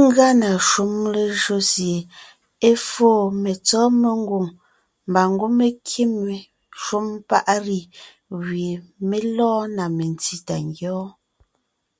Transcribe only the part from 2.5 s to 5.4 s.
é foo metsɔ́ mengwòŋ mbà